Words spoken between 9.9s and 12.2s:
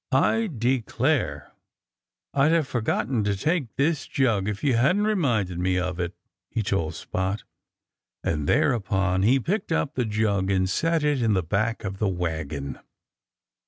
the jug and set it in the back of the